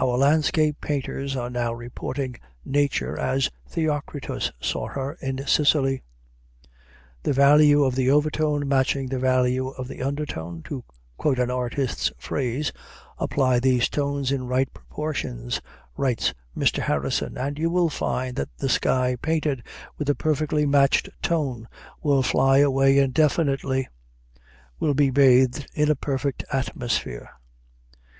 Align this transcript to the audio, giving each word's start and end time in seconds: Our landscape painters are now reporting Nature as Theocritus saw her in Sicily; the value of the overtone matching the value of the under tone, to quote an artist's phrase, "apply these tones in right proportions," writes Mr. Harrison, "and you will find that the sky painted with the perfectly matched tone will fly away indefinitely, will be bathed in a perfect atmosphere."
Our 0.00 0.18
landscape 0.18 0.80
painters 0.80 1.36
are 1.36 1.48
now 1.48 1.72
reporting 1.72 2.34
Nature 2.64 3.16
as 3.16 3.52
Theocritus 3.68 4.50
saw 4.60 4.88
her 4.88 5.16
in 5.22 5.46
Sicily; 5.46 6.02
the 7.22 7.32
value 7.32 7.84
of 7.84 7.94
the 7.94 8.10
overtone 8.10 8.66
matching 8.66 9.06
the 9.06 9.20
value 9.20 9.68
of 9.68 9.86
the 9.86 10.02
under 10.02 10.26
tone, 10.26 10.64
to 10.64 10.82
quote 11.18 11.38
an 11.38 11.52
artist's 11.52 12.10
phrase, 12.18 12.72
"apply 13.16 13.60
these 13.60 13.88
tones 13.88 14.32
in 14.32 14.48
right 14.48 14.74
proportions," 14.74 15.60
writes 15.96 16.34
Mr. 16.58 16.78
Harrison, 16.80 17.38
"and 17.38 17.56
you 17.56 17.70
will 17.70 17.88
find 17.90 18.34
that 18.34 18.48
the 18.58 18.68
sky 18.68 19.14
painted 19.14 19.62
with 19.96 20.08
the 20.08 20.16
perfectly 20.16 20.66
matched 20.66 21.08
tone 21.22 21.68
will 22.02 22.24
fly 22.24 22.58
away 22.58 22.98
indefinitely, 22.98 23.86
will 24.80 24.94
be 24.94 25.10
bathed 25.10 25.70
in 25.74 25.88
a 25.92 25.94
perfect 25.94 26.42
atmosphere." 26.52 27.30